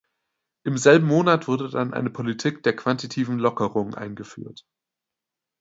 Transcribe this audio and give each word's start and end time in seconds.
Im 0.65 0.77
selben 0.79 1.05
Monat 1.05 1.47
wurde 1.47 1.69
dann 1.69 1.93
eine 1.93 2.09
Politik 2.09 2.63
der 2.63 2.75
quantitativen 2.75 3.37
Lockerung 3.37 3.93
eingeführt. 3.93 4.65